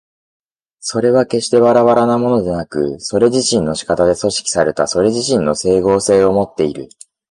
[0.79, 6.89] それは決してばらばらなものでなく、それ自身の仕方で組織されたそれ自身の斉合性をもっている。